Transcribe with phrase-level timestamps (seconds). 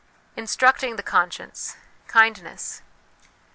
[0.35, 2.81] Instructing the Conscience Kindness.